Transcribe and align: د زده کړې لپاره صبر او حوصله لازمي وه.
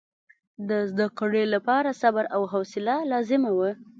د 0.69 0.69
زده 0.89 1.07
کړې 1.19 1.43
لپاره 1.53 1.97
صبر 2.01 2.25
او 2.35 2.41
حوصله 2.51 2.95
لازمي 3.11 3.51
وه. 3.57 3.71